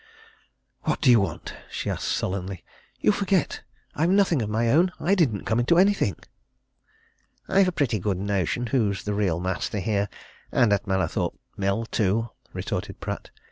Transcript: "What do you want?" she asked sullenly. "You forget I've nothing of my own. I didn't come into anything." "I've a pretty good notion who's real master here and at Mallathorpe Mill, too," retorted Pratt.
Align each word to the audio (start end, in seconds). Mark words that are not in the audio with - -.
"What 0.81 0.99
do 0.99 1.11
you 1.11 1.19
want?" 1.19 1.53
she 1.69 1.87
asked 1.87 2.07
sullenly. 2.07 2.63
"You 3.01 3.11
forget 3.11 3.61
I've 3.93 4.09
nothing 4.09 4.41
of 4.41 4.49
my 4.49 4.71
own. 4.71 4.91
I 4.99 5.13
didn't 5.13 5.45
come 5.45 5.59
into 5.59 5.77
anything." 5.77 6.15
"I've 7.47 7.67
a 7.67 7.71
pretty 7.71 7.99
good 7.99 8.17
notion 8.17 8.65
who's 8.65 9.05
real 9.05 9.39
master 9.39 9.77
here 9.77 10.09
and 10.51 10.73
at 10.73 10.87
Mallathorpe 10.87 11.37
Mill, 11.55 11.85
too," 11.85 12.29
retorted 12.51 12.99
Pratt. 12.99 13.29